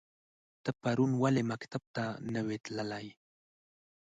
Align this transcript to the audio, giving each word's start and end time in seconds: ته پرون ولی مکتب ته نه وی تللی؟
ته 0.63 0.71
پرون 0.81 1.11
ولی 1.21 1.43
مکتب 1.51 1.83
ته 1.95 2.03
نه 2.33 2.41
وی 2.45 2.57
تللی؟ 2.65 3.05